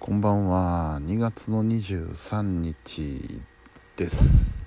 [0.00, 0.98] こんばんは。
[1.02, 3.42] 2月の23日
[3.96, 4.64] です。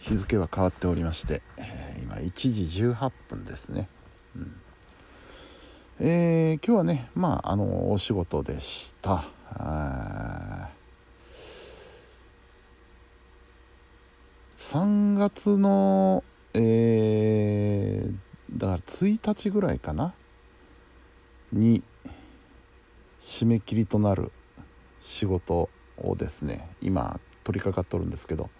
[0.00, 3.88] 日付は変わっておりまして、えー今1時18分ですね、
[4.36, 4.54] うん。
[5.98, 9.24] えー今日はねまああのお仕事でした。
[14.58, 16.22] 3月の
[16.52, 18.14] えー
[18.58, 20.12] だから1日ぐらいかな？
[21.50, 21.82] に
[23.22, 24.32] 締め切りとなる
[25.00, 28.50] 仕事をですね今取り掛かっとるんですけど。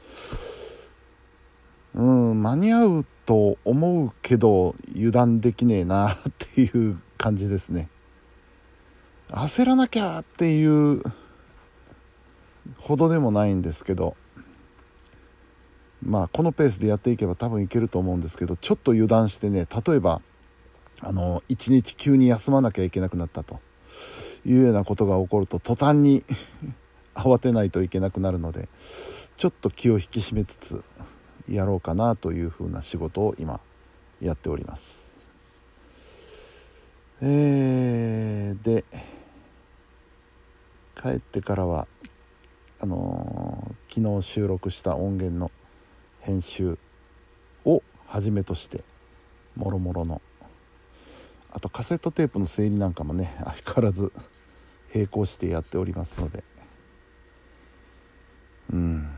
[1.94, 7.90] うん間に合うと思うけど油断できねえなっていう感じですね。
[9.28, 11.02] 焦らなきゃっていう
[12.78, 14.16] ほどでもないんですけど。
[16.04, 20.20] まあこのペースでやっていけば多分いけると思うんですけどちょっと油断してね例えば
[21.00, 23.60] あの一日急に休まなきゃいけなくなったと。
[24.44, 26.24] いうようなことが起こると途端に
[27.14, 28.68] 慌てないといけなくなるので
[29.36, 30.84] ちょっと気を引き締めつつ
[31.48, 33.60] やろうかなというふうな仕事を今
[34.20, 35.12] やっております。
[37.20, 38.84] えー、で
[41.00, 41.86] 帰ってからは
[42.80, 45.50] あのー昨日収録した音源の
[46.20, 46.78] 編集
[47.66, 48.84] をはじめとして
[49.54, 50.22] もろもろの。
[51.50, 54.10] あとカセットテープの整理なんかもね相変わらず
[54.94, 56.44] 並行してやっておりますので。
[58.72, 59.08] うん。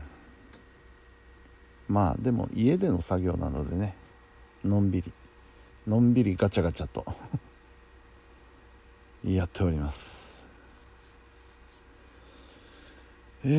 [1.87, 3.95] まあでも家での作業なのでね。
[4.63, 5.11] のんびり。
[5.87, 7.05] のんびりガチャガチャと。
[9.23, 10.41] やっております。
[13.43, 13.49] え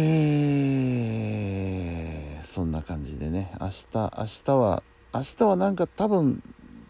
[2.42, 3.52] ー、そんな感じでね。
[3.60, 4.10] 明日明
[4.44, 4.82] 日は
[5.14, 6.42] 明日はなんか多分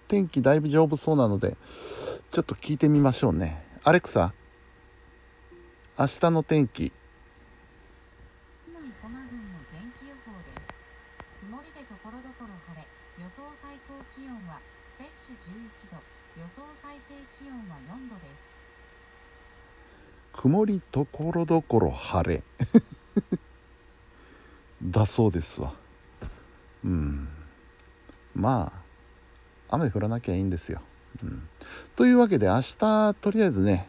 [0.09, 1.59] 天気だいぶ丈夫そうなので
[2.31, 3.65] ちょっと聞いてみましょうね。
[3.85, 4.33] アレクサ？
[5.99, 6.93] 明日の天気。
[8.69, 10.77] 今井駒郡の天気予報です。
[11.41, 12.87] 曇りでところどころ晴れ、
[13.25, 14.61] 予想最高気温は
[14.99, 15.97] 摂氏11度、
[16.43, 18.45] 予想最低気温は4度です。
[20.35, 22.43] 曇りところどころ晴れ。
[24.85, 25.73] だそうですわ。
[26.85, 27.29] うん。
[28.35, 28.71] ま
[29.69, 30.83] あ雨降らなきゃいいんですよ、
[31.23, 31.49] うん、
[31.97, 33.89] というわけで明日とりあえずね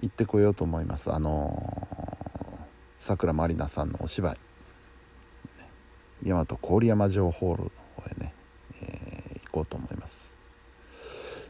[0.00, 1.12] 行ってこようと思います。
[1.12, 2.66] あの
[2.98, 4.38] さくらまりなさんのお芝居。
[6.22, 8.34] 大和郡山城ホールの方へね、
[8.82, 10.32] えー行こうと思います。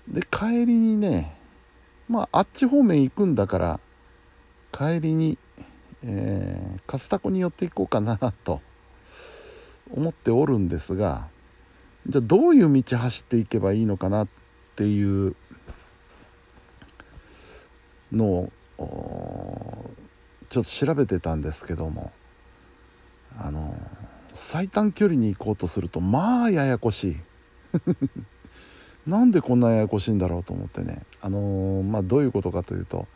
[0.09, 1.37] で帰りにね
[2.09, 3.81] まああっち方面行くんだから
[4.73, 5.39] 帰りに、
[6.03, 8.61] えー、カスタコに寄っていこうかなと
[9.93, 11.29] 思っておるんですが
[12.07, 14.29] じゃあどういう道走っていけばいいのかなっ
[14.77, 15.37] ていう
[18.13, 19.91] のを
[20.49, 22.13] ちょっと調べてたんですけども
[23.39, 23.75] あの
[24.33, 27.17] 最短距離に行こうとするとまあややこしい。
[29.07, 31.05] なんでこんなややこしいんだろうと思ってね。
[31.21, 33.09] あのまあどういうことかというと、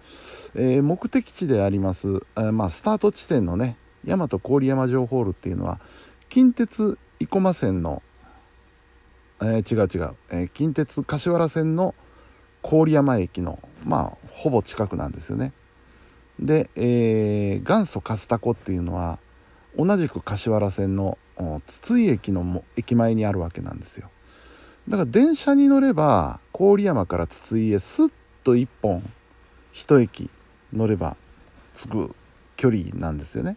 [0.55, 5.81] えー目的地であります、えーまあ、スタート地点のね大和郡山城ホールっていうのは
[6.29, 8.03] 近鉄生駒線の、
[9.43, 11.95] え違う違う、え近鉄柏原線の
[12.69, 15.53] 郡山駅のまあほぼ近くなんですよね。
[16.41, 19.19] で、えー元祖カスタコっていうのは
[19.79, 21.19] 同じく柏原線の
[21.67, 24.11] 筒井駅のも駅前にあるわけなんですよ。
[24.89, 29.03] だから電車に乗れば郡山から筒井へスッと1本
[29.75, 30.31] 1駅
[30.73, 31.17] 乗れば
[31.75, 32.17] 着く
[32.57, 33.57] 距離なんですよね。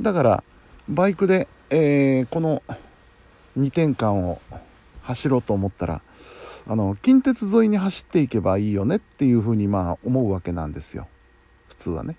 [0.00, 0.44] だから
[0.88, 2.62] バイクで、えーこの
[3.58, 4.40] 2点間を
[5.02, 6.02] 走ろうと思ったら
[6.66, 11.08] あの近鉄沿いに走っていけばいいよねっていうふうにまあ思うわけなんですよ。
[11.68, 12.16] 普通はね。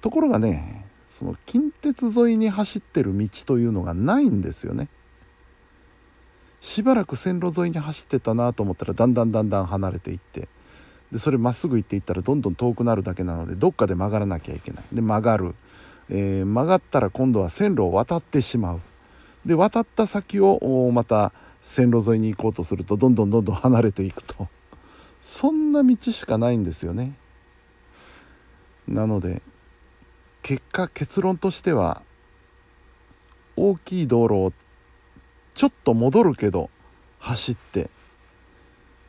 [0.00, 4.88] ところがねその近鉄沿いに走ってる道というのがないんですよね。
[6.60, 10.48] しばらく線路沿いに走ってたなと思ったらだんだんだんだん離れていって。
[11.10, 14.84] でそれまっすぐ行っていったらどんどん遠くなるだけなのでどっかで曲がらなきゃいけない。
[14.92, 15.54] で曲がる、
[16.10, 18.80] えー曲がったら今度は線路を渡ってしまう。
[19.46, 21.32] で渡った先をまた
[21.62, 24.48] 線路沿いに行こうとするとどんどんどんどん離れていくと。
[25.20, 27.14] そんな道しかないんですよね。
[28.86, 29.42] なので
[30.42, 32.02] 結果結論としては
[33.56, 34.52] 大きい道路を
[35.54, 36.70] ちょっと戻るけど
[37.18, 37.90] 走って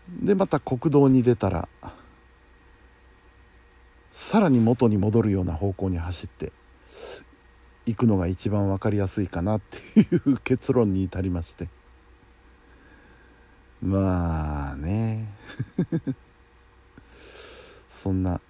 [0.09, 1.69] でまた国道に出たら
[4.11, 6.51] さらに元に戻るような方向に走って
[7.85, 11.69] 行くのが一番分かりやすいかなっていう結論に至りまして。
[13.81, 15.27] まあね。
[17.89, 18.41] そんな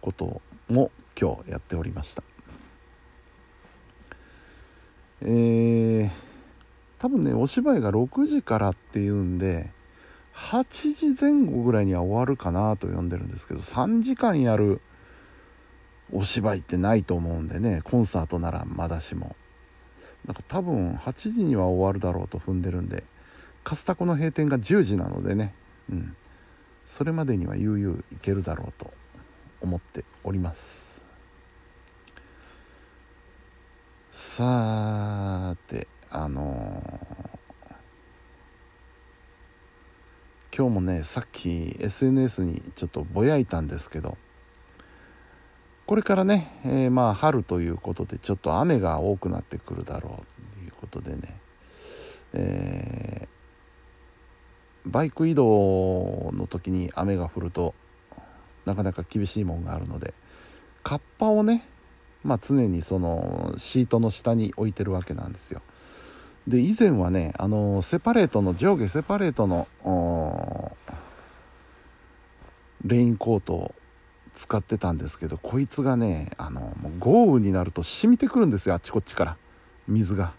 [0.00, 2.22] ことをも今日やっておりました。
[5.22, 6.10] えー、
[6.98, 9.70] 多分ねお芝居が6時からっていうんで
[10.34, 14.80] 8時前後ぐらいには終わるかなと呼んでるんですけど3時間やる
[16.10, 19.36] お芝居ってないと思うんでねコンサートならまだしも。
[20.26, 23.04] なんか多分8時には終わるだろうと踏んでるんで
[23.70, 25.54] カスタコの閉店が10時なのでね。
[25.92, 26.16] うん。
[26.86, 28.92] それまでには悠々いけるだろうと
[29.60, 31.04] 思っております。
[34.10, 44.18] さてあのー、今日もねさっき SNS にちょっとぼやいたんですけど
[45.86, 51.40] これからね、えー、まあ春ということでちょっと雨が多くなってくるだろうということでね、
[52.32, 53.39] えー、
[54.86, 57.74] バイク移動の時に雨が降ると
[58.64, 60.14] なかなか厳しいもんがあるので
[60.82, 61.64] カッパをね、
[62.24, 65.60] まあ、常にそのシートの下に置いてるわけなんですよ。
[66.48, 70.76] で以前はねあのセパレートの上下セパレートの
[72.84, 73.74] レインコートを
[74.34, 79.36] 使ってたんですけどこいつがねあのもう豪雨になると染みてくるんですよあっちこっちから。
[79.86, 80.32] 水が。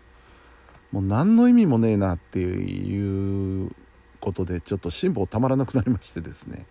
[0.92, 3.72] もう何の意味もねえなっていう
[4.22, 6.66] ことでちょっと辛抱たまらなくなりましてですね。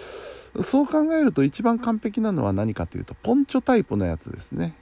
[0.62, 4.74] そう考えると一番完璧なのは何かというとポンチョタイプのやつですね。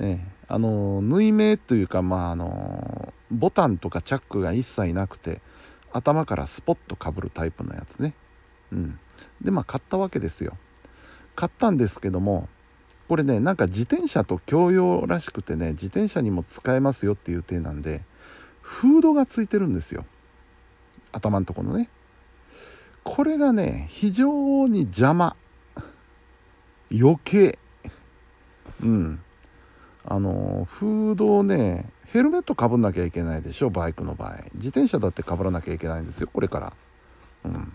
[0.00, 5.40] ええ、あの縫い目というかまああのボタンとかチャックが一切なくて
[5.92, 8.14] 頭からスポッとかぶるタイプのやつね。
[8.72, 8.98] うん。
[9.40, 10.56] でまあ買ったわけですよ。
[11.34, 12.48] 買ったんですけども
[13.08, 18.02] これねなんか自転車と共用らしくてね自転車にも使えますよっていう体なんで
[18.60, 20.04] フードがついてるんですよ。
[21.12, 21.88] 頭のとこのね。
[23.04, 25.36] これがね非常に邪魔。
[26.92, 27.58] 余計。
[28.82, 29.20] うん。
[30.04, 34.38] あのフードをねヘルメットかぶんなきゃいけないでしょバイクの場合。
[34.54, 36.72] 自転車だってかぶらなきゃいけないんですよこれから。
[37.44, 37.72] うん。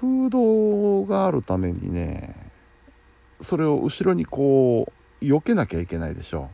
[0.00, 2.50] フードがあるためにね
[3.40, 6.50] それを後ろにこう避けなきゃいけないでしょ。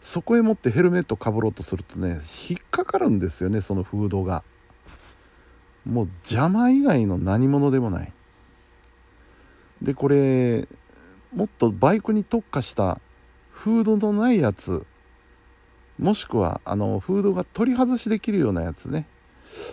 [0.00, 4.42] そこへ持ってヘルメットかぶろうとするとね引っかかるんですよねそのフードが。
[5.86, 8.12] もう邪魔以外の何者でもない。
[9.82, 10.66] でこれ
[11.34, 13.00] もっとバイクに特化した
[13.50, 14.86] フードのないやつ
[15.98, 19.06] もしくはあのフードが取り外しできるようなやつね。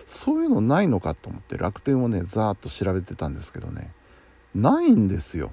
[0.06, 3.90] そういうのないのかと思って楽天をねざーっと調べてたんですけどね。
[4.54, 5.50] ないんですよ。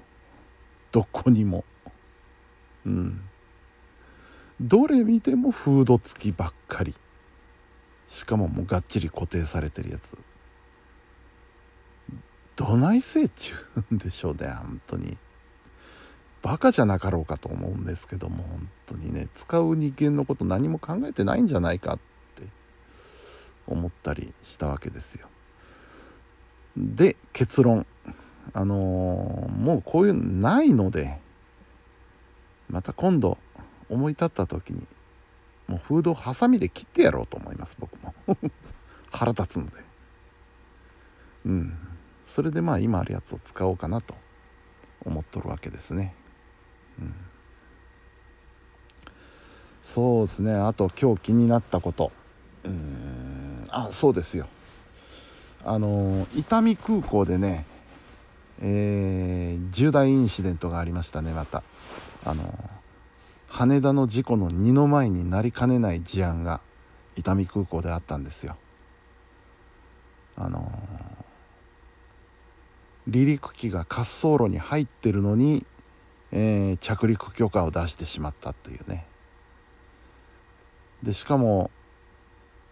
[0.92, 1.64] どこにも。
[2.86, 3.20] うん。
[4.60, 6.94] どれ見てもフード付きばっかり。
[8.08, 10.16] しかももうがっちり固定されてるやつ。
[12.60, 13.54] どないせいっちゅ
[13.90, 15.16] うんでしょうね本当に。
[16.42, 19.28] バカじゃなかろうかと思うんですけども本当にね。
[19.34, 21.98] 使う人間のこと何も考えてないんじゃないかっ
[22.36, 22.42] て
[23.66, 25.28] 思ったりしたわけですよ。
[26.76, 27.86] で結論。
[28.52, 31.18] あのー、もうこういうのないので
[32.68, 33.38] また今度
[33.88, 34.86] 思い立った時に
[35.66, 38.14] もうフードをハサミで切ってやろうと思います僕も。
[39.10, 39.72] 腹立つので。
[41.46, 41.89] うん。
[42.30, 44.14] それでまあ今あるやつを使おうかなと
[45.04, 46.14] 思っとるわけですね。
[47.00, 47.14] うん。
[49.82, 50.54] そうですね。
[50.54, 52.12] あと今日気になったこと。
[52.62, 53.66] うん。
[53.70, 54.46] あそうですよ。
[55.64, 57.66] あの伊丹空港でね
[58.62, 61.64] えー、重大インシデントがありましたねまた。
[62.24, 62.70] あの
[63.48, 66.60] 羽田の事故の二の前になりかねない事案が
[67.16, 68.56] 伊丹空港であったんですよ。
[70.36, 70.70] あの
[73.06, 75.64] 離陸機が滑走路に入ってるのに、
[76.32, 79.06] えー、着陸許可を出してしまったというね。
[81.02, 81.70] でしかも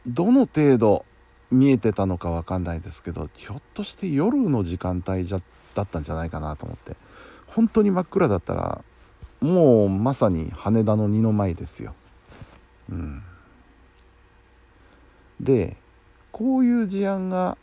[0.06, 1.04] どの程度
[1.50, 5.38] 見えてたのか分かんないですけどひょっとして夜の時間帯じゃ
[5.75, 6.97] だったんじゃないかなと思って。
[7.47, 8.85] 本当に真っ暗だったら
[9.40, 11.94] もうまさに羽田の二の舞ですよ。
[12.90, 13.23] うん、
[15.40, 15.76] で
[16.32, 17.56] こういう事案が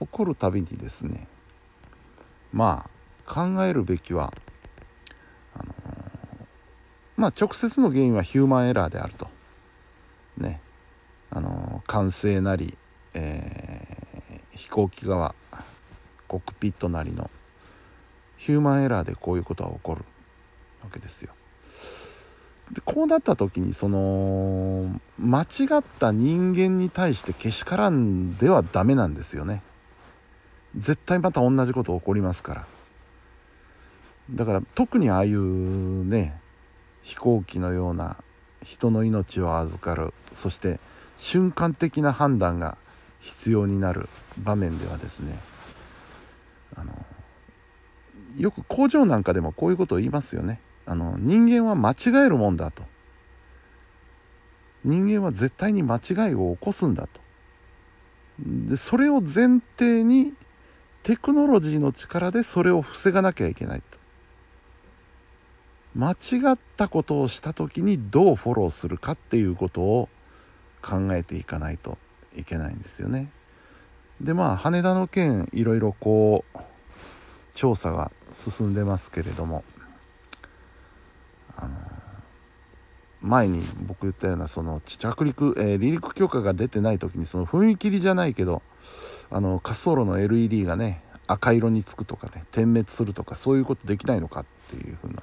[0.00, 1.26] 起こるたびにですね
[2.56, 4.32] まあ考えるべきは
[5.54, 5.74] あの、
[7.18, 9.28] まあ直接の原因はヒューマンエラーであると
[10.38, 10.62] ね
[11.28, 12.78] あのー、管制なり、
[13.12, 15.34] えー、飛行機側
[16.28, 17.30] コックピットなりの
[18.38, 20.04] ヒューマンエラーでこういうことは起こる
[20.82, 21.34] わけですよ。
[22.72, 25.46] でこうなった時にその間違
[25.78, 29.62] った人間に対してけしからんではダメなんですよね。
[30.76, 32.66] 絶対また同じこと起こりますから。
[34.30, 36.40] だから特にああいうね
[37.02, 38.16] 飛行機のような
[38.64, 40.12] 人の命を預かる。
[40.32, 40.80] そして
[41.16, 42.76] 瞬間的な判断が
[43.20, 45.38] 必要になる場面ではですね。
[46.74, 46.92] あの
[48.36, 50.60] よく工場なんかでもこういうことを言いますよね。
[50.84, 52.82] あの人間は間違えるもんだと。
[54.84, 57.20] 人間は絶対に間違いを起こすんだと。
[58.38, 60.34] でそれを前提に
[61.06, 63.96] テクノロジーの力でそれを防がなきゃいけないと。
[65.94, 70.08] 間違ったことをした時にどうフォローするかっていうことを
[70.82, 71.96] 考えていかないと
[72.34, 73.30] いけないんですよね。
[74.20, 76.58] でまあ羽田の件いろいろこう
[77.54, 79.62] 調査が進んでますけれども。
[81.56, 81.74] あの
[83.22, 88.62] 前に僕言ったようなその着陸、えー、離陸許可が出てない時にその踏切じゃないけど
[89.30, 95.22] あの滑走路の LED がね赤色につくとかね点滅するとかそういうことできないのかっていうふうな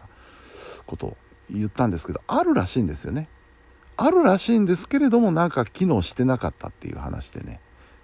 [0.85, 1.17] ことを
[1.49, 3.27] 言ったんですけどあるらしいんですよね。
[3.95, 7.59] あるらしいんですけれどもなんか機能してなかったっていう話でね。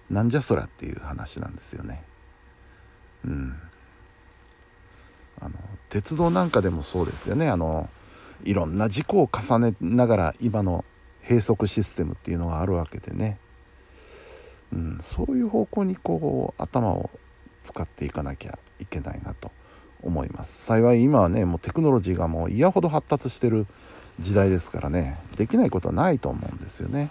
[0.09, 2.03] なんじゃそりゃっていう話なんですよね。
[3.25, 3.55] うん。
[5.41, 5.55] あの
[5.89, 7.49] 鉄道なんかでもそうですよね。
[7.49, 7.89] あの
[8.43, 10.83] いろんな事故を重ねながら今の
[11.21, 13.37] 閉塞システムっていうのがあるわけでね、
[14.73, 17.09] うん、そういう方向にこう頭を
[17.63, 19.51] 使っていかなきゃいけないなと
[20.01, 20.65] 思います。
[20.65, 23.67] 幸い今はねもうテクノロジーがもう嫌ほど発達してる
[24.19, 27.09] 時代ですからねできないことはないと思うんですよね。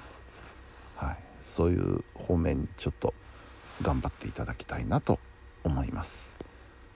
[0.97, 1.17] はい。
[1.43, 3.15] そういう方面にちょっと
[3.83, 5.19] 頑張っていただきたいなと
[5.65, 6.35] 思います。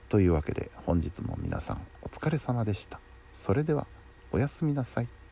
[0.09, 2.99] というわけで本日も皆さんお疲れ様でした。
[3.33, 3.87] それでは
[4.31, 5.22] おやすみなさい。